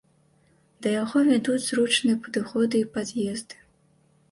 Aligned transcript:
Да 0.85 0.93
яго 1.03 1.17
вядуць 1.27 1.59
зручныя 1.67 2.19
падыходы 2.25 2.75
і 2.83 2.91
пад'езды. 2.99 3.55